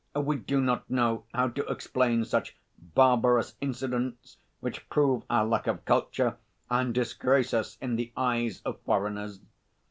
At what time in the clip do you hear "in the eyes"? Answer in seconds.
7.79-8.63